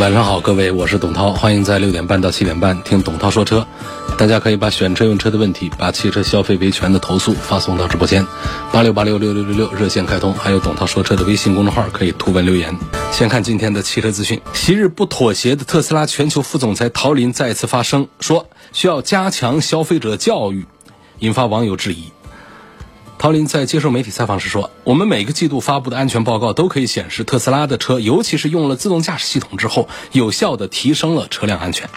[0.00, 3.64] 晚上好，各位，我是董涛，欢迎在六点半到七点半听董涛说车。
[4.18, 8.26] 大家可以把选车用车的问题，把汽车消费维权的投诉发送到直播间，
[8.72, 12.76] 八六八六六六六六热线开通，还有董涛说车的微信公众号可以图文留言。
[13.12, 20.66] 先看今天的汽车资讯，昔日不妥协的特斯拉全球副总裁陶林再次发声，说需要加强消费者教育，
[21.20, 22.10] 引发网友质疑。
[23.24, 31.88] 陶林在接受媒体采访时说：“我们每个季度发布的安全报告都可以显示，特斯拉的车，尤其是用了自动驾驶系统之后，有效地提升了车辆安全。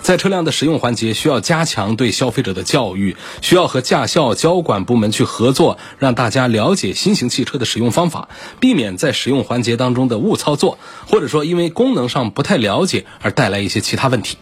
[0.00, 14.38] 在车辆的使用环节，需要加强对消费者的教育，需要和驾校交管部门去合作，让大家了解新型汽车的使用方法，避免在使用环节当中的误操作，或者说因为功能上不太了解而带来一些其他问题。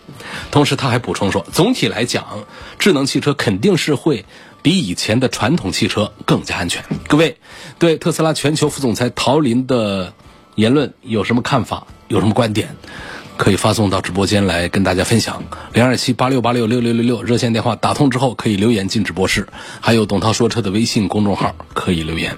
[0.52, 2.44] 同时，他还补充说，总体来讲，
[2.78, 4.24] 智能汽车肯定是会。”
[4.62, 6.84] 比以前的传统汽车更加安全。
[7.08, 7.36] 各位
[7.78, 10.12] 对特斯拉全球副总裁陶林的
[10.54, 11.86] 言论有什么看法？
[12.08, 12.76] 有什么观点？
[13.36, 15.42] 可以发送到直播间来跟大家分享。
[15.72, 19.48] 零二七八六八六六六六六热线电话打通之后可以留言进直播室，
[19.80, 22.36] 还有董涛说车的微信公众号可以留言。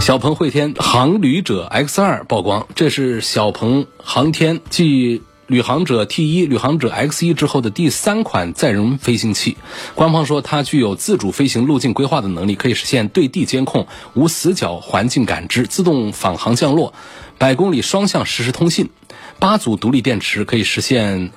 [0.00, 5.22] 小鹏汇天航旅者 X 二曝光，这是小鹏航天继。
[5.46, 9.56] 旅行者 T 一、旅行者 X 一之后的第三款载人飞行器，
[9.94, 16.92] 官方说它具有自主飞行路径规划的能力，可以实现对地监控、无死角环境感知、自动返航降落、
[17.38, 18.90] 百公里双向实时通信，
[19.38, 21.30] 八组独立电池可以实现。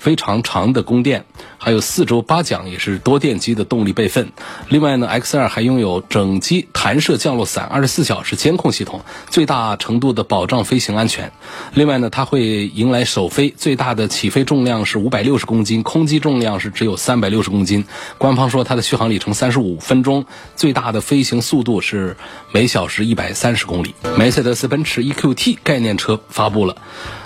[0.00, 1.26] 非常长的供电，
[1.58, 4.32] 还有四轴八桨，也是多电机的动力备份。
[4.68, 11.30] 另外呢，X 二还拥有整机弹射降落伞、二十四小时监控系统，最大程度的保障飞行安全。
[11.74, 17.84] 另外呢，它会迎来首飞，最大的起飞重量是五百六十公斤，空机重量是只有三百六十公斤。
[18.16, 20.24] 官方说它的续航里程三十五分钟，
[20.56, 22.16] 最大的飞行速度是
[22.52, 23.94] 每小时一百三十公里。
[24.16, 26.76] 梅赛德斯奔驰 EQT 概念车发布了。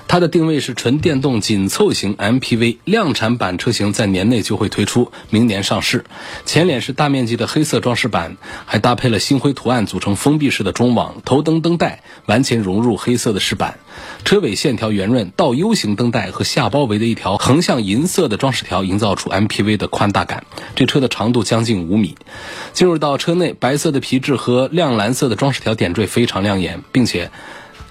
[0.07, 6.05] 它的定位是纯电动紧凑型 MPV，量产版车型在年内就会推出，明年上市。
[6.45, 13.81] 前脸是大面积的黑色装饰板，还搭配了星辉图案组成封闭式的中网，头灯灯带完全融入黑色的饰板，
[14.25, 20.45] 车尾线条圆润，倒 U 型灯带和下包围的一条横向银色的装饰条，营造出 MPV 的宽大感。
[20.77, 22.15] 这车的长度将近五米。
[22.73, 27.33] 进入到车内，白色的皮质和亮蓝色的装饰条点缀非常亮眼，并且。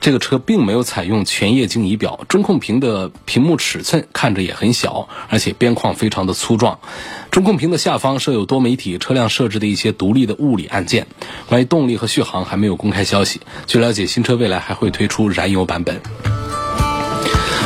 [0.03, 6.79] 这个车并没有采用全液晶仪表，中控屏的屏幕尺寸看着也很小，而且边框非常的粗壮。
[7.31, 11.07] 中控屏的下方设有多媒体车辆设置的一些独立的物理按键。
[11.47, 13.39] 关于动力和续航还没有公开消息。
[13.65, 16.01] 据了解，新车未来还会推出燃油版本。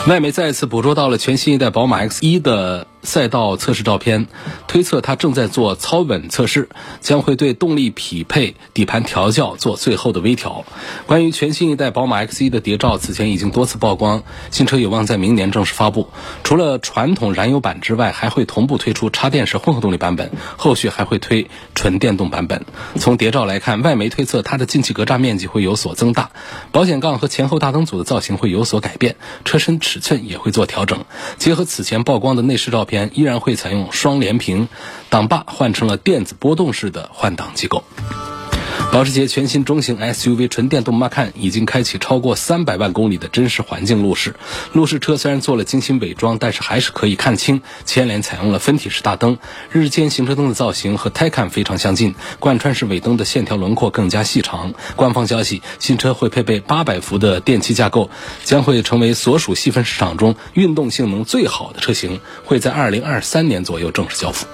[0.07, 2.85] 外媒再次捕捉到了全新一代宝马 X1 的。
[3.07, 4.27] 赛道测试照片，
[4.67, 6.67] 推测它正在做操稳测试，
[6.99, 10.65] 将会对动力匹配、底盘调教做最后的微调。
[11.05, 16.09] 关于全新一代宝马 X1 的谍照，此前已经多次曝光，新车有望在明年正式发布。
[16.43, 22.65] 除了传统燃油版之外，还会同步推出插电式混合动力版本，后续还会推纯电动版本。
[22.99, 26.31] 从谍照来看，外媒推测它的进气格栅面积会有所增大，
[26.73, 31.05] 保险杠和前后大灯组的造型会有所改变，车身尺寸也会做调整。
[31.37, 32.96] 结合此前曝光的内饰照片。
[33.13, 34.67] 依然会采用双联屏，
[35.09, 37.83] 挡把换成了电子波动式的换挡机构。
[38.89, 44.33] 保时捷全新中型 SUV 纯电动 Macan 已经开启超过三百万公里的真实环境路试。
[44.73, 47.61] 路试车虽然做了精心伪装，但是还是可以看清。
[47.85, 49.37] 前脸采用了分体式大灯，
[49.71, 52.15] 日间行车灯的造型和 Taycan 非常相近。
[52.39, 54.73] 贯穿式尾灯的线条轮廓更加细长。
[54.95, 58.09] 官方消息，新车会配备八百伏的电气架构，
[58.45, 64.47] 将会成为所属细分市场中运动性能最好的车型，会在二零二三年左右正式交付。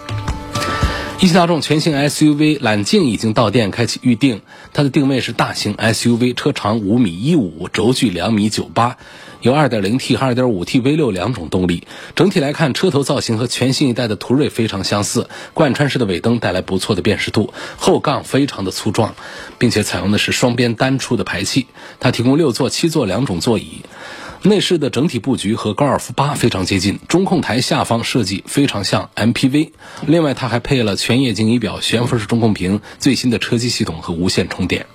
[1.24, 4.42] 一汽大众全新 SUV 揽境已经到店开启预定，
[4.74, 8.98] 它的定位是大型 SUV，车长五米一五，轴距两米九八，
[9.40, 11.88] 有 2.0T 和 2.5T V6 两种动力。
[12.14, 19.16] 整体来看，车头造型和全新一代的途锐非常相似，贯穿式的尾灯带来不错的辨识度，后杠非常的粗壮，
[19.58, 21.68] 并且采用的是双边单出的排气。
[22.02, 23.84] 它提供六座、七座两种座椅。
[24.46, 29.72] 内饰的整体布局和高尔夫八非常接近，中控台下方设计非常像 MPV。
[30.06, 34.86] 另外，它还配了全液晶仪表、悬浮式中控屏、最新的车机系统和无线充电。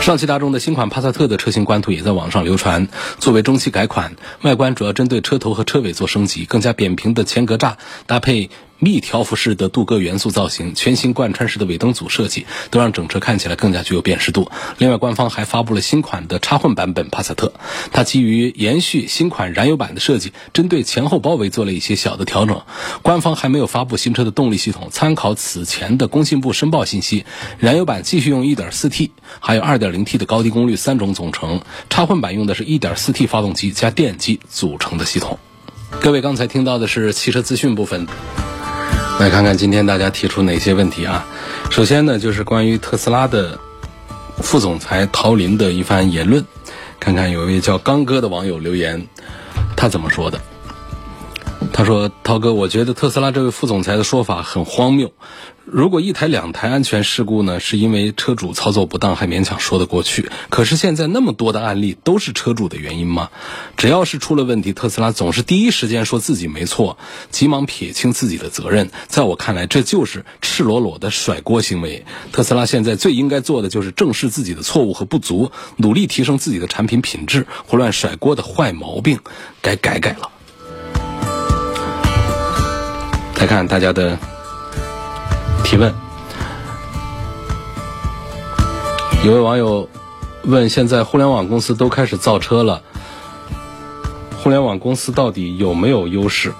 [0.00, 2.86] 上汽大众的新款帕萨特的车型官图也在网上流传，
[3.18, 7.74] 作为中期改款，外观主要针对车头和车尾做升级，更加扁平的前格栅
[8.06, 8.48] 搭配。
[8.80, 14.50] 密条幅式的镀铬元素造型，全新贯穿式的尾灯组设计，都让整车看起来更加具有辨识度。
[14.78, 17.52] 另外，官方还发布了新款的插混版本帕萨特，
[17.92, 22.62] 它基于延续新款燃油版的设计，针对前后包围做了一些小的调整。
[23.02, 27.26] 官方还没有发布新车的动力系统，参考此前的工信部申报信息，
[27.58, 29.10] 燃油版继续用 1.4T，
[29.40, 31.60] 还有 2.0T 的高低功率三种总成，
[31.90, 35.38] 插混版用的是一点四 T 发动机加电机组成的系统。
[36.00, 38.06] 各位刚才听到的是汽车资讯部分。
[39.20, 41.26] 来看看今天大家提出哪些问题啊？
[41.70, 43.58] 首先呢，就是关于特斯拉的
[44.38, 46.42] 副总裁陶林的一番言论。
[46.98, 49.06] 看看有位叫刚哥的网友留言，
[49.76, 50.40] 他怎么说的？
[51.72, 55.12] 他说：“涛哥，我觉得特斯拉这位副总裁的说法很荒谬。
[55.64, 60.28] 如果一台两台安全事故呢，是因为车主操作不当，还勉强说得过去。
[60.50, 63.30] 可是现在那么多的案例都是车主的原因吗？
[63.76, 66.98] 只要是出了问题，特斯拉总是第一时间说自己没错，
[67.30, 68.90] 急忙撇清自己的责任。
[69.06, 72.04] 在我看来，这就是赤裸裸的甩锅行为。
[72.32, 77.46] 特斯拉现在最应该做的就是正视自己的错误和不足，努力提升自己的产品品质。
[77.66, 79.20] 胡乱甩锅的坏毛病，
[79.62, 80.30] 该改改了。”
[83.40, 84.18] 再看大家的
[85.64, 85.94] 提问，
[89.24, 89.88] 有位网友
[90.44, 92.82] 问：现在互联网公司都开始造车了，
[94.36, 96.52] 互联网公司到底有没有优势？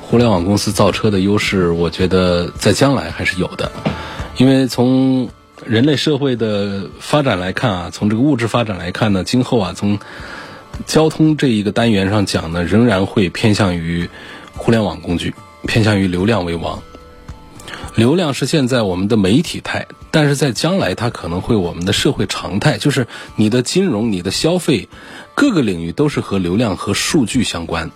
[0.00, 3.70] 互联网公司造车的优势，我觉得在将来还是有的，
[4.36, 5.28] 因为从
[5.64, 10.00] 人类社会的发展来看啊，从这个物质发展来看呢，今后啊，从
[10.86, 14.10] 交通这一个单元上讲呢，仍然会偏向于。
[14.62, 15.34] 互联网工具
[15.66, 16.80] 偏向于流量为王，
[17.96, 24.88] 流量是现在我们的媒体态，但是在将来它可能会我们的社会常态，就是你的金融、你的消费，
[25.34, 27.90] 各个领域都是和流量和数据相关。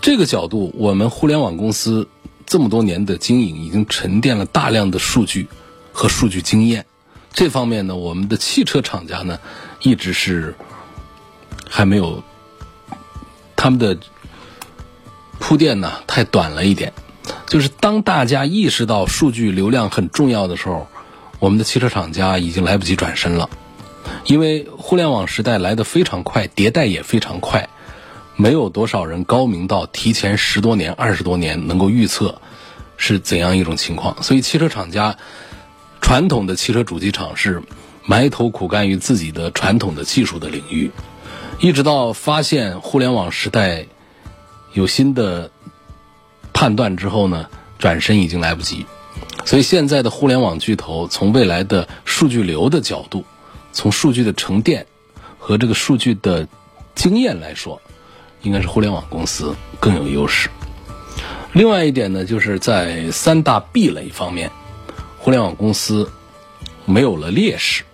[0.00, 2.08] 这个角度，我们互联网公司
[2.44, 5.46] 这么多年的经营已经沉淀了大量的数据
[5.92, 6.86] 和数据经验。
[7.32, 9.38] 这方面呢，我们的汽车厂家呢，
[9.80, 10.56] 一直是
[11.70, 12.24] 还没有
[13.54, 13.96] 他们的。
[15.46, 16.94] 铺垫呢太短了一点，
[17.46, 20.88] 就是当大家意识到数据流量很重要的时候，
[21.38, 23.50] 我们的汽车厂家已经来不及转身了，
[24.24, 27.68] 因为互联网时代来得非常快，迭代也非常快，
[28.36, 32.40] 没有多少人高明到提前十多年、二十多年能够预测
[32.96, 35.18] 是怎样一种情况，所以汽车厂家
[36.00, 37.62] 传统的汽车主机厂是
[38.06, 40.90] 埋头苦干于自己的传统的技术的领域，
[41.60, 43.88] 一直到发现互联网时代。
[44.74, 45.50] 有新的
[46.52, 47.48] 判断之后呢，
[47.78, 48.84] 转身已经来不及。
[49.46, 53.24] 所以现在的互联网巨头，从未来的数据流的角度，
[53.72, 54.86] 从数据的沉淀
[55.38, 56.48] 和这个数据的
[56.94, 57.80] 经验来说，
[58.42, 60.50] 应该是互联网公司更有优势。
[61.52, 64.50] 另外一点呢，就是在三大壁垒方面，
[65.18, 66.10] 互联网公司
[66.84, 67.84] 没有了劣势。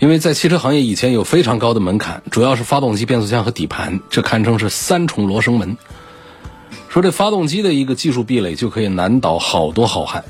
[0.00, 5.76] 因为在汽车行业以前有非常高的门槛，主要是发动机、变速箱和底盘，这堪称是三重罗生门。
[6.88, 10.24] 说这发动机的一个技术壁垒就可以难倒好多好汉。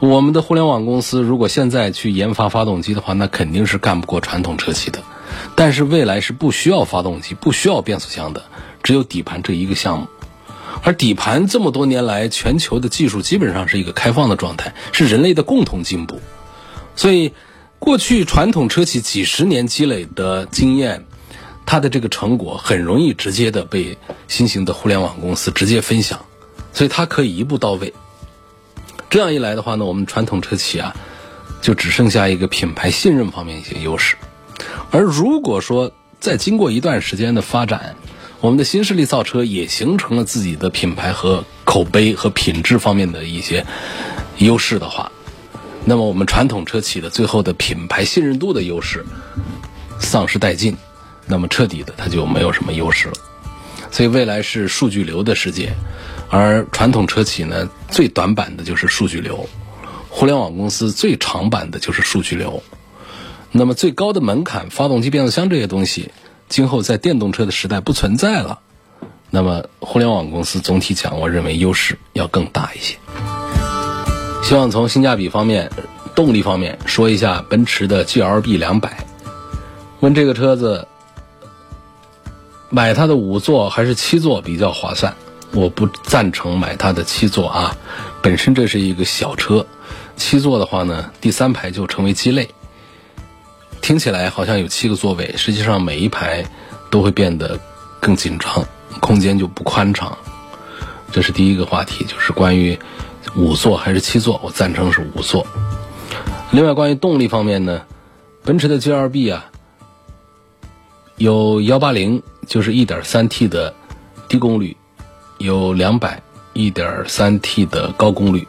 [0.00, 4.98] 我们的互联网公司如果现在去研发发动机的话，那肯定是干不过传统车企的。
[5.54, 8.42] 但是未来是不需要发动机、不需要变速箱的，
[8.82, 10.08] 只有底盘这一个项目。
[10.82, 16.18] 而底盘这么多年来，全球的技术基本上是一个开放的状态，是人类的共同进步。
[16.96, 17.32] 所以。
[17.80, 21.06] 过去传统车企几十年积累的经验，
[21.64, 23.96] 它的这个成果很容易直接的被
[24.28, 26.20] 新型的互联网公司直接分享，
[26.74, 27.92] 所以它可以一步到位。
[29.08, 30.94] 这样一来的话呢，我们传统车企啊，
[31.62, 34.14] 就只剩下一个品牌信任方面一些优势。
[34.90, 37.96] 而如果说再经过一段时间的发展，
[38.42, 43.66] 我们的新势力造车也形成了自己的品牌和口碑和品质方面的一些
[44.36, 45.10] 优势的话，
[45.84, 49.04] 那么我们传统车企的最后的品牌信任度的优势
[49.98, 50.76] 丧失殆尽，
[51.26, 53.14] 那么彻底的它就没有什么优势了。
[53.90, 55.72] 所以未来是数据流的世界，
[56.28, 59.48] 而传统车企呢最短板的就是数据流，
[60.08, 62.62] 互联网公司最长板的就是数据流。
[63.50, 66.12] 那么最高的门槛，发动机、变速箱这些东西，
[66.48, 68.60] 今后在电动车的时代不存在了。
[69.30, 72.96] 那么互联网公司总体讲，我认为优势要更大一些。
[74.50, 75.70] 希望从性价比方面、
[76.12, 79.06] 动力方面说一下奔驰的 GLB 两百。
[80.00, 80.88] 问这个车子
[82.68, 85.14] 买它的五座还是七座比较划算？
[85.52, 87.76] 我不赞成买它的七座啊，
[88.20, 89.64] 本身这是一个小车，
[90.16, 92.50] 七座的话呢，第三排就成为鸡肋。
[93.80, 96.44] 听起来好像有七个座位，实际上每一排
[96.90, 97.56] 都会变得
[98.00, 98.66] 更紧张，
[98.98, 100.18] 空间就不宽敞。
[101.12, 102.76] 这是第一个话题，就是关于
[103.36, 105.46] 五座还是七座，我赞成是五座。
[106.50, 107.82] 另外，关于动力方面呢，
[108.44, 109.44] 奔驰的 GLB 啊，
[111.16, 113.72] 有幺八零，就是一点三 T 的
[114.28, 114.76] 低功率，
[115.38, 116.20] 有两百
[116.52, 118.46] 一点三 T 的高功率。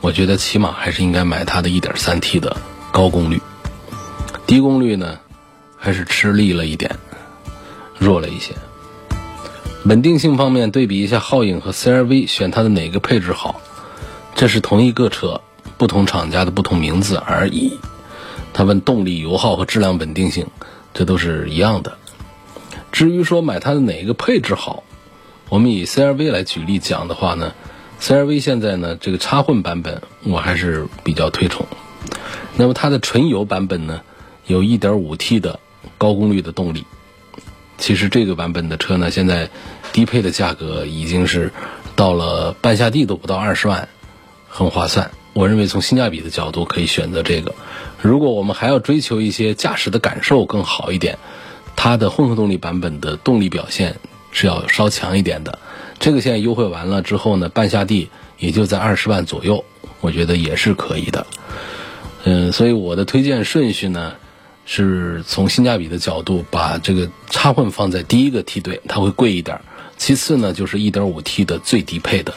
[0.00, 2.56] 我觉得起码还是应该买它的一点三 T 的
[2.90, 3.40] 高功率。
[4.46, 5.18] 低功率呢，
[5.76, 6.98] 还是吃力了一点，
[7.98, 8.54] 弱了一些。
[9.84, 13.60] 稳定性方面，对比一下皓影和 CRV，选它的哪个配置好？
[14.34, 15.40] 这是同一个车，
[15.78, 17.78] 不同厂家的不同名字而已。
[18.52, 20.46] 他问动力、油耗和质量稳定性，
[20.92, 21.96] 这都是一样的。
[22.90, 24.82] 至于说买它的哪一个配置好，
[25.48, 27.54] 我们以 CRV 来举例讲的话呢
[28.00, 31.66] ，CRV 现在呢这个插混版本我还是比较推崇。
[32.56, 34.02] 那么它的纯油版本呢？
[34.46, 35.60] 有 1.5T 的
[35.96, 36.84] 高功率的动力，
[37.78, 39.48] 其实这个版本的车呢，现在
[39.92, 41.52] 低配的价格已经是
[41.94, 43.88] 到了半下地都不到二十万，
[44.52, 45.10] 很划算。
[45.32, 47.54] 我认为从性价比的角度可以选择这个。
[48.02, 51.18] 如果我们还要追求一些驾驶的感受更好一点，
[51.74, 53.96] 它的混合动力版本的动力表现
[54.30, 55.58] 是要稍强一点的。
[55.98, 59.64] 这个现在优惠完了之后呢，半下地也就在二十万左右，
[60.02, 61.26] 我觉得也是可以的。
[62.24, 64.12] 嗯，所以我的推荐顺序呢。
[64.64, 69.60] 是从性价比的角度，把这个插混放在第一个梯队，它会贵一点。
[69.96, 72.32] 其次呢，就是 1.5T 的最低配的，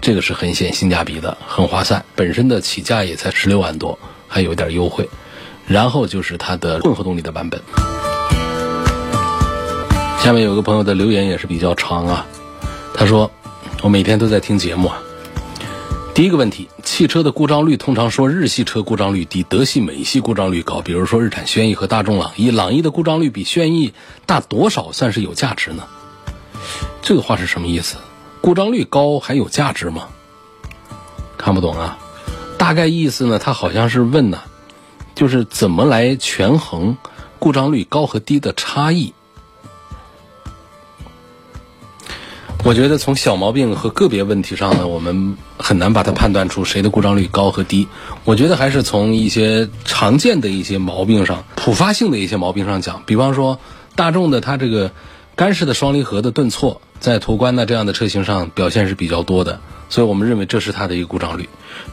[0.00, 2.04] 这个是很显性价比的，很划算。
[2.14, 5.08] 本身的起价也才十六万多，还有点优惠。
[5.66, 7.60] 然后就是它的混合动力的版本。
[10.18, 12.26] 下面有个朋友的留言也是比较长啊，
[12.92, 13.30] 他说
[13.82, 15.00] ：“我每天都在听节目啊。”
[16.12, 20.82] 第一个问题，汽车的故障率通常说日系车故障率低，德系、美系故障率高。
[20.82, 23.94] 比如说日产轩逸和大众朗逸，朗逸的故障率比轩逸
[24.26, 25.84] 大多少算是有价值呢？
[27.00, 27.96] 这个话是什么意思？
[28.40, 30.08] 故障率高还有价值吗？
[31.36, 31.98] 看不懂啊。
[32.58, 34.40] 大概意思呢，他好像是问呢，
[35.14, 36.96] 就是怎么来权衡
[37.38, 39.12] 故障率高和低的差异。
[42.62, 47.88] 我觉得从小毛病和个别问题上呢，我们很难把它判断出谁的故障率高和低。
[48.24, 53.02] 我觉得还是从一些常见的一些毛病上、普发性的一些毛病上讲。
[53.06, 53.58] 比方说，
[53.94, 54.92] 大众的它这个
[55.40, 61.48] 干式的双离合的顿挫，在途观呢这样的车型上表现是比较多的，所以我们认为这是它的一个故障率。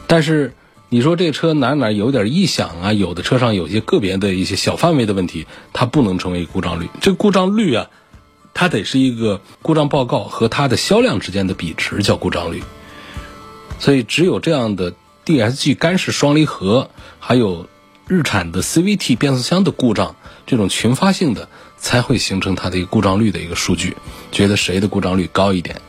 [0.06, 0.52] 但是
[0.90, 2.92] 你说这车哪哪有点异响啊？
[2.92, 6.90] 有的车上有些个别的一些小范围的问题，它不能成为故障率。
[7.00, 7.88] 这故障率啊。
[8.52, 12.62] 它得是一个故障报告和它的销量之间的比值，叫故障率。
[13.78, 14.92] 所以只有这样的
[15.24, 17.66] DSG 干式双离合，还有
[18.06, 21.48] 日产的 CVT 变速箱的故障，这种群发性的，
[21.78, 23.96] 才会形成它的一个故障率的一个数据，
[24.30, 25.80] 觉得谁的故障率高一点。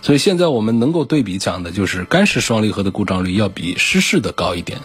[0.00, 4.78] 所以现在我们能够对比讲的就是干式双离合的故障率要比湿式的高一点，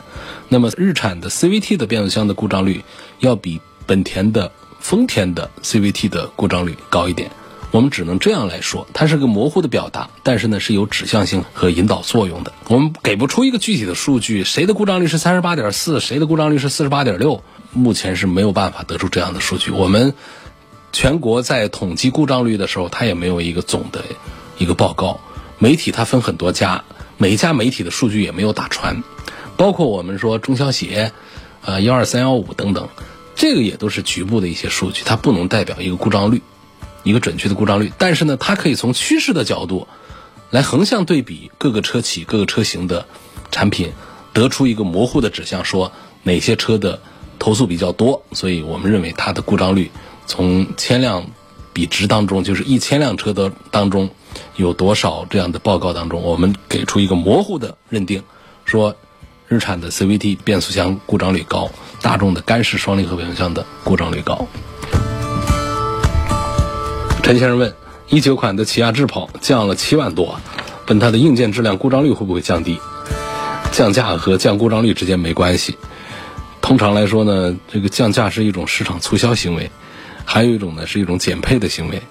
[0.49, 2.83] 那么日产的 CVT 的变速箱的故障率
[3.19, 4.51] 要比本田的。
[4.79, 7.31] 丰田的 CVT 的故障率高一点，
[7.71, 12.51] 我们只能这样来说，它是个模糊的表达，但是呢是有指向性和引导作用的。
[12.67, 17.41] 我们给不出一个具体的数据，谁的故障率是三十八点四，谁的故障率是四十八点六，
[17.73, 19.71] 目前是没有办法得出这样的数据。
[19.71, 20.13] 我们
[20.91, 24.03] 全国在统计故障率的时候，它也没有一个总的
[24.57, 25.19] 一个报告。
[25.57, 26.83] 媒体它分很多家，
[27.17, 29.03] 每一家媒体的数据也没有打传，
[29.57, 31.11] 包括我们说中消协，
[31.63, 32.89] 呃幺二三幺五等等。
[33.35, 36.43] 这个也都是局部的一些数据，它不能代表一个故障率，
[37.01, 37.91] 一个准确的故障率。
[37.97, 39.87] 但是呢，它可以从趋势的角度，
[40.51, 43.07] 来横向对比各个车企、各个车型的
[43.49, 43.93] 产品，
[44.33, 47.01] 得出一个模糊的指向，说哪些车的
[47.43, 48.23] 投诉比较多。
[48.31, 49.91] 所以我们认为它的故障率
[50.25, 51.25] 从千辆
[51.73, 54.09] 比值当中，就是一千辆车的当中
[54.55, 58.23] 有多少这样的报告当中，我们给出一个模糊的认定，
[58.63, 58.95] 说。
[59.49, 61.69] 日产的 CVT 变速箱故障率高，
[62.01, 64.47] 大众的干式双离合变速箱的故障率高。
[67.21, 67.71] 陈先生问：
[68.09, 70.39] 一九款的起亚智跑降了七万多，
[70.87, 72.79] 问它的硬件质量故障率会不会降低？
[73.71, 75.77] 降价和降故障率之间没关系。
[76.63, 79.69] 通常来说呢，这个降价是一种市场促销行为，
[80.25, 82.01] 还有一种呢是一种减配的行为。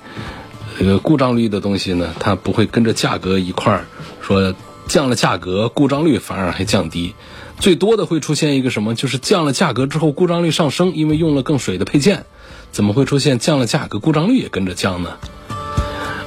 [0.78, 3.87] 这个故障率的东西呢，它不会跟着价格一块儿
[4.21, 4.54] 说。
[4.88, 7.14] 降了价格，故障率反而还降低，
[7.61, 8.97] 最多的会出现一个什么？
[8.97, 12.26] 就是降了价格之后，故障率上升，因为用了更水的配件，
[12.73, 15.16] 怎么会出现降了价格，故障率也跟着降呢？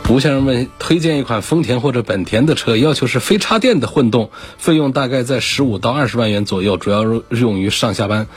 [0.07, 8.27] 吴先生问：推荐一款丰田或者本田的车，要求是非插电的混动，费用大概在十五到二十万元左右，主要用于上下班。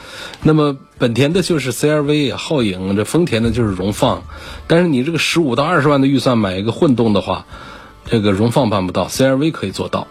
[0.42, 4.22] 那么本田的就是 CRV、皓影，这丰田的就是荣放。
[4.66, 7.44] 但是你这个十五到二十万的预算买一个混动的话，
[8.06, 10.08] 这个荣放办不到，CRV 可以做到。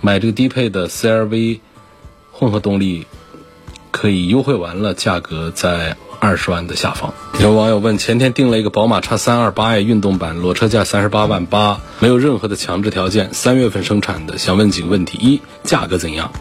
[0.00, 1.60] 买这个低配的 CRV
[2.32, 3.06] 混合动力，
[3.92, 5.96] 可以优惠完了，价格在。
[6.24, 16.32] 二十万的下方，有网友问：前天订了一个宝马叉三二八 i 运动版，裸车价三十八万八，没有任何的强制条件，三月份生产的，想问几个问题：一，价格怎样？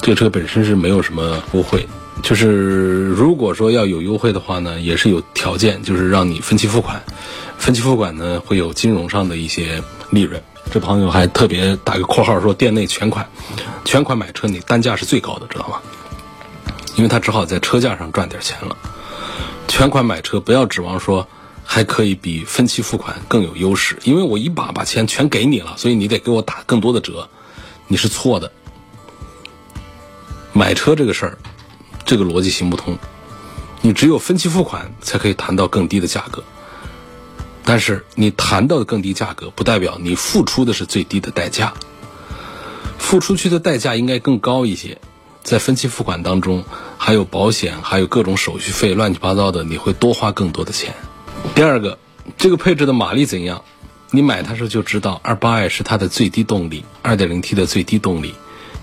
[0.00, 1.86] 这个车本身是没有什么优惠，
[2.22, 7.02] 就是如果说要有优惠的话呢，也是有条件，就是让你分期付款，
[7.58, 10.42] 分期付款呢会有金融上的一些利润。
[10.72, 13.28] 这朋友还特别打个括号说，店内全款，
[13.84, 15.82] 全款买车你单价是最高的，知道吗？
[16.96, 18.76] 因为他只好在车价上赚点钱了。
[19.66, 21.26] 全款买车不要指望说
[21.64, 27.28] 还可以比分期付款更有优势，因为我一把把钱全给你了，所以你得给我打更多的折，
[27.88, 28.52] 你是错的。
[30.52, 31.38] 买车这个事儿，
[32.04, 32.96] 这个逻辑行不通。
[33.80, 36.44] 你只有分期付款才可以谈到更低的价格，
[37.64, 41.74] 但是你谈到的更低价格，不代表你付出的是最低的代价，
[42.98, 44.98] 付出去的代价应该更高一些。
[45.44, 46.64] 在分期付款当中，
[46.96, 50.94] 还有保险，还有各种手续费，乱七八糟的，你会多花更多的钱。
[51.54, 51.98] 第二个，
[52.38, 53.62] 这个配置的马力怎样？
[54.10, 58.34] 你买它时候就知道，二八 i 是它的最低动力，二点零 T 的最低动力，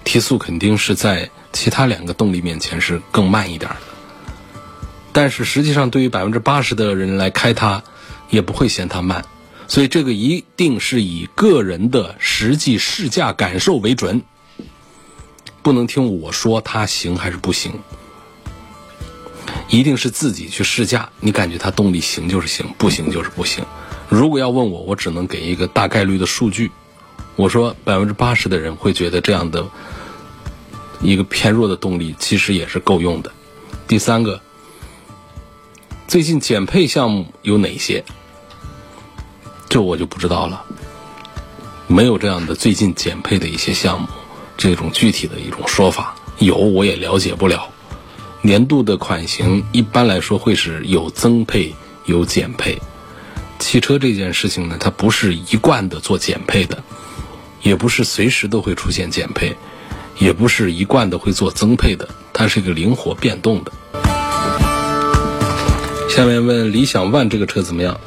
[0.03, 3.77] 提速肯定是在其他两个动力面前是更慢一点的。
[5.11, 7.81] 但是实际上，对于百分之八十的人来开它，
[8.29, 9.25] 也不会嫌它慢。
[9.67, 14.21] 所以这个一定是以个人的实际试驾感受为准。
[15.61, 17.73] 不能听我说它行还是不行，
[19.69, 21.09] 一定是自己去试驾。
[21.19, 23.63] 你感觉它动力行就是行，不行就是不行。
[24.09, 26.71] 如果要问我，我只能给一个大概率的数据。
[27.35, 29.65] 我说百分之八十的人会觉得这样的
[31.01, 33.31] 一个偏弱的动力其实也是够用的。
[33.87, 34.41] 第三个，
[36.07, 38.03] 最近减配项目有哪些？
[39.69, 40.65] 这我就不知道了，
[41.87, 44.07] 没有这样的最近减配的一些项目。
[44.61, 47.67] 这种具体的一种说法有，我也了解不了。
[48.43, 51.73] 年度的款型一般来说会是有增配
[52.05, 52.79] 有减配。
[53.57, 56.83] 汽车这件事情呢，它不是一贯的做减配的，
[57.63, 59.57] 也不是随时都会出现减配，
[60.19, 63.71] 也不是一贯的会做增配的，它是一个灵活变动的。
[66.07, 67.99] 下面问理想 ONE 这个车怎么样？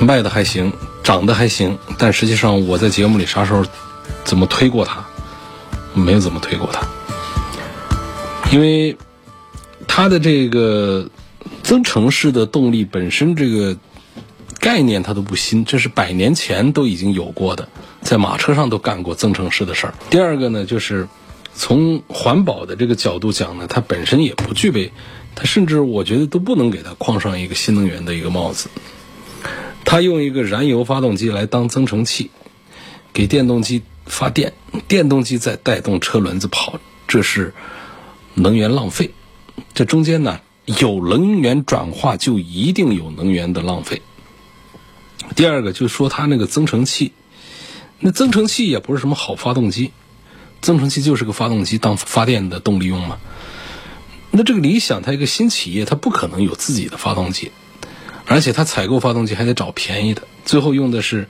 [0.00, 0.72] 卖的还行，
[1.04, 3.64] 长得还行，但实际上我在节目里啥时候
[4.24, 5.07] 怎么推过它？
[5.94, 6.86] 没有怎么推过它，
[8.52, 8.96] 因为
[9.86, 11.10] 它的这个
[11.62, 13.76] 增程式的动力本身这个
[14.60, 17.68] 概念它都不新，这是百年前都已经有过的，
[18.00, 19.94] 在马车上都干过增程式的事儿。
[20.10, 21.08] 第二个呢，就是
[21.54, 24.92] 从环保的这个角度讲呢，它本身也不具备，
[25.34, 28.68] 它甚至我觉得都不能给它框上一个新能源的一个帽子。
[29.84, 32.30] 它用一个燃油发动机来当增程器，
[33.12, 33.82] 给电动机。
[34.08, 34.54] 发电，
[34.88, 37.54] 电动机在带动车轮子跑，这是
[38.34, 39.12] 能源浪费。
[39.74, 44.02] 这中间呢，有能源转化就一定有能源的浪费。
[45.36, 47.12] 第二个就是说它那个增程器，
[48.00, 49.92] 那增程器也不是什么好发动机，
[50.60, 53.18] 增程器就是个发动机当发电的动力用嘛。
[54.30, 57.52] 那这个理想它一个新企业，它不可能有自己的发动机，
[58.26, 61.28] 而且它采购发动机还得找便宜的，最后用的是。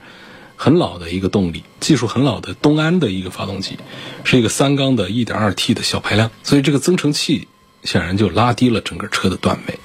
[0.61, 3.77] 很老的一个动力，技术很老的东安的一个发动机，
[4.25, 7.47] 是一个三缸的 1.2T 的小排量，所以这个增程器
[7.85, 9.79] 显然就拉低了整个车的段位。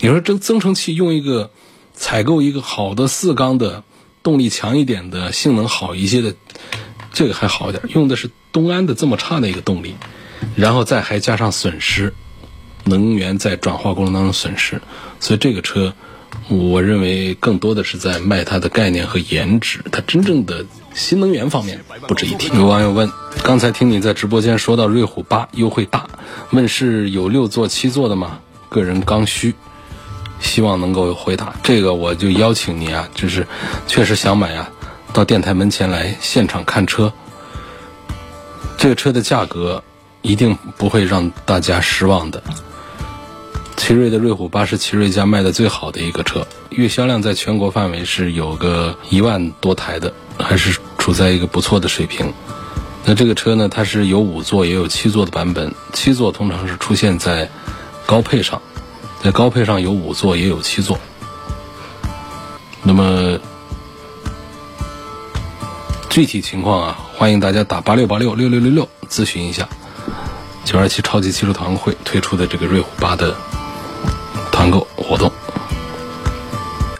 [0.00, 1.50] 你说这增程器用一个
[1.94, 3.84] 采购一个好的四缸的
[4.22, 6.34] 动力强一点的性能好一些的，
[7.14, 9.94] 这个还好一点，用的是东安的这么差的一个动力，
[10.56, 12.12] 然后再还加上损失，
[12.84, 14.82] 能源在转化过程当中损失，
[15.20, 15.94] 所以这个车。
[16.48, 22.56] 我认为更多的是在卖它的概念和颜值，它真正的新能源方面不值一提。
[22.56, 23.10] 有网友问：
[23.42, 26.06] 刚才听你在直播间说到瑞虎八优惠大，
[26.50, 28.38] 问是有六座七座的吗？
[28.68, 29.54] 个人刚需，
[30.40, 31.54] 希望能够回答。
[31.62, 33.46] 这个我就邀请你啊，就是
[33.86, 34.70] 确实想买啊，
[35.12, 37.12] 到电台门前来现场看车。
[38.78, 39.82] 这个车的价格
[40.22, 42.42] 一定不会让大家失望的。
[43.76, 52.32] 奇瑞的瑞虎八是奇瑞家卖的最好的一个车，月销量在全国范围是有个一万多台的，还是处在一个不错的水平。
[53.04, 57.48] 那这个车呢，它是有五座也有七座的版本，七座通常是出现在
[58.06, 58.60] 高配上，
[59.22, 60.98] 在高配上有五座也有七座。
[62.82, 63.38] 那么
[66.08, 69.68] 具体情况啊，欢迎大家打八六八六六六六六咨询一下。
[70.64, 73.36] 九二七超级汽车团会推出的这个瑞虎八的
[74.66, 75.30] 团购活动。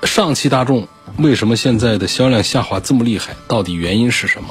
[0.04, 0.86] 上汽大众
[1.18, 3.34] 为什么现在的销量下滑这么厉害？
[3.48, 4.48] 到底原因是什么？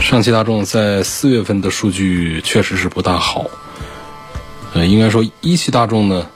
[0.00, 3.46] 上汽大众在四月份的数据确实是不大好。
[4.72, 6.26] 呃，应该说一汽大众呢，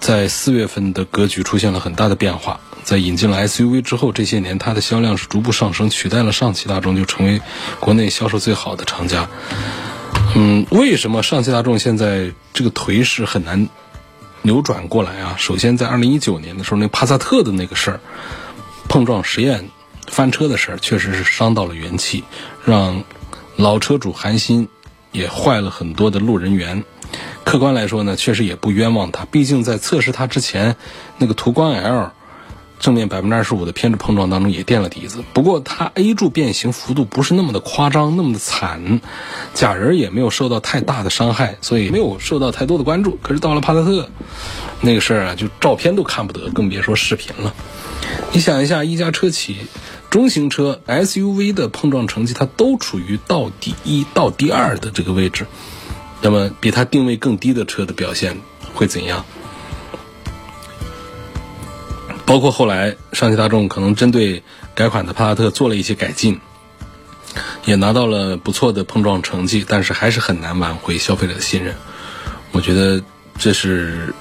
[0.00, 2.60] 在四月份的格局出现了很大的变化。
[2.84, 7.40] 在引进了 SUV 之后，这些年它的销量是逐步上升，取代了上汽大众，就成为
[7.80, 9.26] 国内销售最好的厂家。
[10.36, 13.68] 嗯，为什么上汽大众现在这个颓势很难
[14.42, 15.36] 扭转过来啊？
[15.38, 18.00] 首先，在二零一九年的时候，那帕萨特的那个事儿，
[18.88, 19.70] 碰撞实验
[20.08, 22.24] 翻车的事儿，确实是伤到了元气，
[22.64, 23.04] 让
[23.54, 24.68] 老车主寒心，
[25.12, 26.82] 也坏了很多的路人缘。
[27.44, 30.74] 客观来说呢，确实也不冤枉他，毕竟在测试它之前，
[31.16, 32.10] 那个途观 L。
[32.84, 39.00] 正面百分之二十五的偏置碰撞当中也垫了底子，不过它 A 柱变形幅度不是那么的夸张，那么的惨，
[39.54, 43.18] 假人也没有受到太大的伤害，所以没有受到太多的关注。
[43.22, 44.10] 可是到了帕萨特，
[44.82, 47.54] 那个事儿啊，就照片都看不得，更别说视频了。
[48.32, 49.56] 你想一下，一家车企
[50.10, 55.46] 中型车 SUV 的碰撞成绩，它都处于倒第一到第二的这个位置，
[56.20, 58.42] 那么比它定位更低的车的表现
[58.74, 59.24] 会怎样？
[62.26, 64.42] 包括后来上汽大众可能针对
[64.74, 66.40] 改款的帕萨特做了一些改进，
[67.66, 71.74] 也拿到了不错的碰撞成绩，但是还是很难挽回消费者的信任。
[72.50, 73.02] 我觉得
[73.38, 74.14] 这是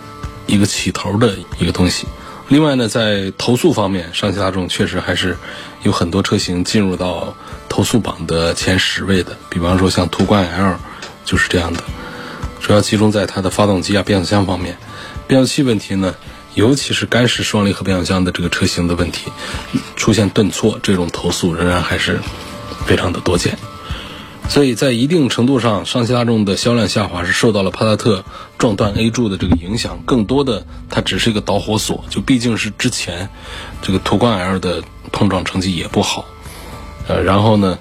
[0.48, 2.06] 一个起头的一个东西。
[2.50, 5.38] 另外呢，在投诉方面，上汽大众确实还是
[5.84, 7.34] 有很多车型进入到
[7.70, 10.78] 投诉榜的前十位的，比方说像途观 L
[11.24, 11.82] 就是这样的，
[12.60, 14.78] 主要集中在它的发动机啊、变速箱方面，
[15.26, 16.14] 变速器问题呢。
[16.56, 19.32] 尤其是干式双离合变速箱的这个车型的问题，
[19.96, 22.20] 出现顿挫这种投诉仍然还是
[22.86, 23.58] 非常的多见，
[24.50, 28.24] 所以在一定程度上，上汽大众的销量下滑是受到了帕萨特
[28.58, 33.30] 撞断 A 柱的这个影响，更多的它只是一个导火索，就毕竟是之前
[33.82, 36.26] 这个途观 L 的碰撞成绩也不好，
[37.08, 37.78] 呃，然后呢。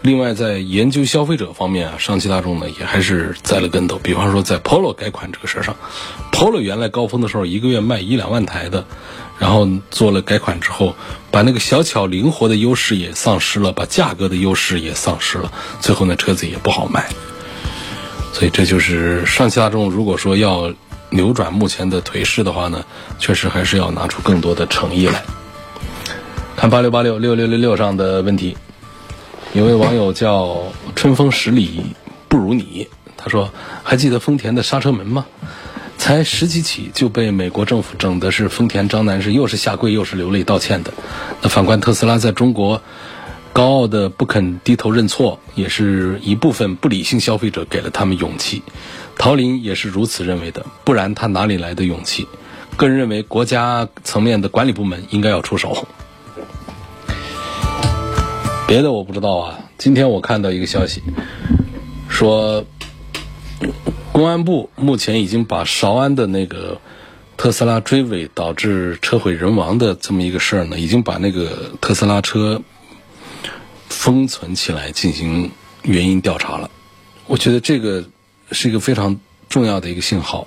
[0.00, 3.98] 另外，在研究消费者方面啊，上汽大众呢也还是栽了跟头。
[3.98, 5.74] 比方说，在 Polo 改款这个事儿上
[6.32, 8.86] ，Polo 原来高峰的时候一个月卖一两万台的，
[9.40, 10.94] 然后做了改款之后，
[11.32, 17.08] 把那个小巧灵活的优势也丧失了，把价格的优势也丧失了，最后呢车子也不好卖。
[18.32, 20.72] 所以这就是上汽大众如果说要
[21.10, 22.84] 扭转目前的颓势的话呢，
[23.18, 25.24] 确实还是要拿出更多的诚意来。
[26.56, 28.56] 看八六八六六六六六上的问题。
[29.54, 30.62] 有位网友叫
[30.94, 31.80] 春风十里
[32.28, 33.50] 不如你，他说
[33.82, 35.24] ：“还记得丰田的刹车门吗？
[35.96, 40.92] 才十几起就被美国政府整的是丰田张男士又是下跪又是流泪道歉的。
[41.40, 42.82] 那反观特斯拉在中国
[43.54, 48.62] 高傲的不肯低头认错，也是一部分不理性消费者给了他们勇气。
[49.16, 52.28] 陶林也是如此认为的，不然他哪里来的勇气？
[52.76, 55.88] 个人认为国家层面的管理部门应该要出手。”
[58.68, 59.58] 别的我不知道啊。
[59.78, 61.02] 今天我看到一个消息，
[62.06, 62.66] 说
[64.12, 66.78] 公安部目前已经把韶安的那个
[67.38, 72.60] 特斯拉追尾导致车毁人亡的这么一个事儿呢，已经把那个特斯拉车
[73.88, 75.50] 封存起来进行
[75.82, 76.70] 原因调查了。
[77.26, 78.04] 我觉得这个
[78.52, 80.46] 是一个非常重要的一个信号。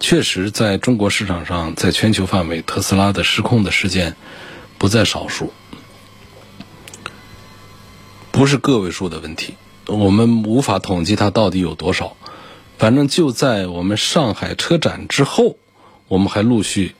[0.00, 4.16] 确实，在中国市场上，在全球范围，特斯拉的失控的事件
[4.76, 5.52] 不在少数。
[8.40, 9.52] 不是个位数的问题，
[9.86, 12.16] 我们无法统计它到底有多少。
[12.78, 15.58] 反正就在我们上海车展之后，
[16.08, 16.94] 我们还陆续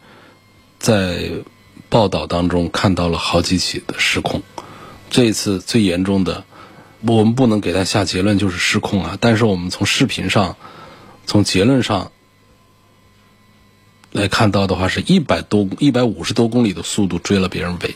[0.79, 1.33] 在
[1.89, 4.43] 报道当中看到了好几起的失控。
[5.09, 6.45] 这一次最严重的，
[7.01, 9.17] 我们不能给它下结论就是失控啊。
[9.19, 10.57] 但是我们从视频上、
[11.25, 12.13] 从结论上
[14.13, 17.95] 来看到的话，是一百多、一百五十多公里的速度追了别人尾。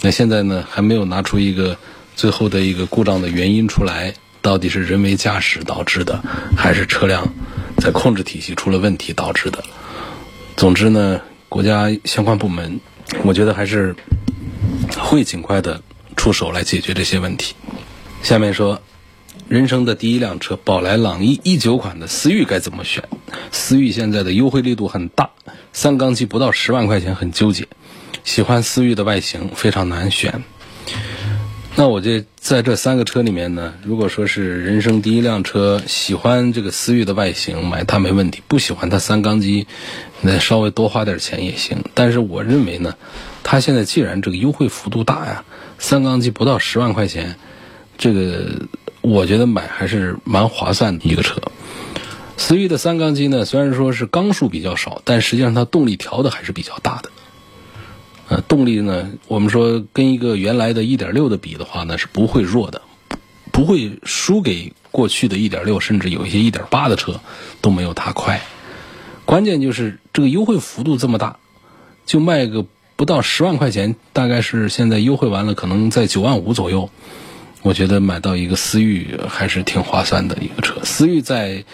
[0.00, 1.78] 那现在呢，还没有拿出一个
[2.20, 6.22] 最后的一个故障的原因出来，到底是人为驾驶导致的，
[6.54, 7.32] 还是车辆
[7.78, 9.64] 在控制体系出了问题导致的？
[10.54, 12.78] 总之呢，国家相关部门，
[13.24, 13.96] 我觉得还是
[14.98, 15.80] 会尽快的
[16.14, 17.54] 出手来解决这些问题。
[18.22, 18.82] 下面说，
[19.48, 23.02] 人生的第一辆车宝来朗逸一九款的思域该怎么选？
[23.50, 25.30] 思域现在的优惠力度很大，
[25.72, 27.66] 三缸机不到十万块钱，很纠结。
[28.24, 30.44] 喜欢思域的外形非常难选，
[31.76, 39.66] 那我这在这三个车里面呢，如果说是人生第一辆车，喜欢这个思域的外形，买它没问题；不喜欢它三缸机，
[40.20, 41.82] 那稍微多花点钱也行。
[41.94, 42.96] 但是我认为呢，
[43.42, 45.44] 它现在既然这个优惠幅度大呀，
[45.78, 47.36] 三缸机不到十万块钱，
[47.96, 48.66] 这个
[49.00, 51.40] 我觉得买还是蛮划算的一个车。
[52.36, 57.10] 思域的三缸机呢，虽然说是缸数比较少，但实际上它动力调的还是比较大的。
[58.30, 62.80] 呃，动力呢，我们说跟一个原来的一点六的比的话呢，是不会弱的，
[63.50, 67.20] 不会输给过去的一点六甚至有一些一点八的车
[67.60, 68.40] 都没有它快。
[69.24, 71.38] 关键就是这个优惠幅度这么大，
[72.06, 72.64] 就卖个
[72.94, 76.88] 不到十万块钱，大概是现在优惠完了，可能在九万五左右。
[77.62, 80.80] 我觉得买到一个思域还是挺划算的一个车。
[80.84, 81.64] 思域在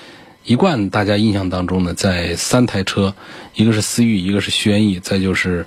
[0.43, 3.15] 一贯大家印象当中呢，在三台车，
[3.55, 5.67] 一个是思域，一个是轩逸，再就是。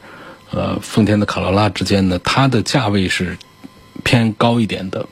[0.52, 3.38] 呃，丰田的卡罗拉之间呢，它的价位是
[4.04, 5.08] 偏高一点的，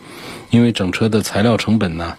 [0.50, 2.18] 因为整车的材料成本呢，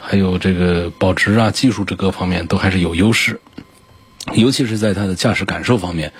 [0.00, 3.40] 还有这个保值啊、技术这各方面都还是有优势，
[4.32, 6.12] 尤其是在它的驾驶感受方面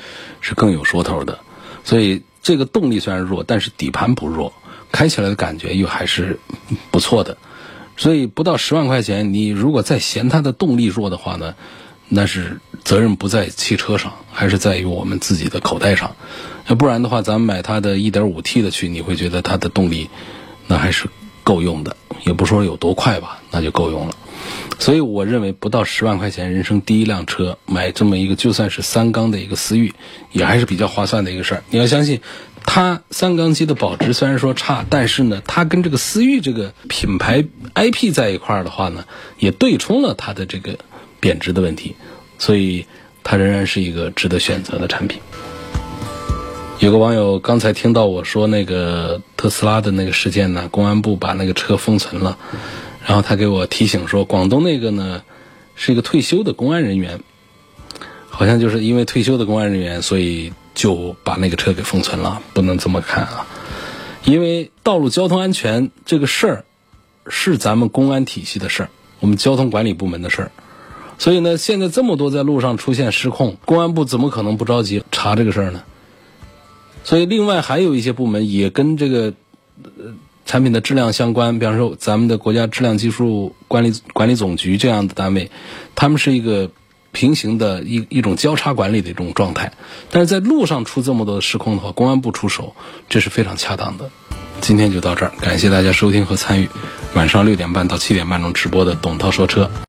[0.43, 1.39] 是更有说头的。
[1.83, 4.53] 所以这个动力虽然弱，但是底盘不弱，
[4.93, 6.39] 开起来的感觉又还是
[6.91, 7.39] 不错的。
[7.97, 11.55] 所以不到十万块钱，你如果再嫌它的动力弱的话呢？
[12.09, 16.15] 那是责任不在汽车上，还是在于我们自己的口袋上。
[16.69, 20.09] 要不然的话，咱们买它的 1.5T 的去，你会觉得它的动力
[20.67, 21.09] 那还是
[21.43, 24.17] 够用的，也不说有多快吧，那就够用了。
[24.79, 29.93] 所以我认为不到十万块钱，人生第一辆车买这么一个，就算是三缸的一个思域，
[30.33, 31.65] 也还是比较划算的一个事儿。
[31.71, 32.21] 你要相信，
[32.65, 39.05] 它三缸机的保值虽然说差，但是呢，它跟这个思域这个品牌 IP 在一块儿的话呢，
[39.39, 40.79] 也对冲了它的这个。
[41.25, 41.97] 贬值的问题，
[42.39, 42.85] 所以
[43.23, 45.19] 它仍然是一个值得选择的产品。
[46.81, 52.37] 有个网友刚才听到我说那个特斯拉的那个事件呢，公安部把那个车封存了，
[53.07, 55.23] 然后他给我提醒说，广东那个呢
[55.75, 57.21] 是一个退休的公安人员，
[58.29, 63.47] 好像就是因为退休的公安人员，所以就把那个车给封存了，不能这么看啊，
[64.25, 66.65] 因为道路交通安全这个事儿
[67.29, 70.51] 是咱们公安体系的事儿，我们交通管理部门的事儿。
[71.19, 75.83] 所以呢，现在这么多在路上出现失控，公安部怎么可能不着急查这个事儿呢？
[77.05, 79.35] 所以，另外还有一些部门也跟这个
[79.83, 80.15] 呃
[80.47, 85.51] 产品的质量相关，比方说咱们的国家质量技术管理管理总局这样的单位，
[85.95, 86.71] 他们是一个
[87.13, 89.73] 平行的一一种交叉管理的一种状态。
[90.11, 92.75] 但是在路上出这么多的失控的话，公安部出手，
[93.09, 94.11] 这是非常恰当的。
[94.63, 96.69] 今天就到这儿，感谢大家收听和参与
[97.15, 99.71] 晚上六点半到七点半钟直播的董涛说车。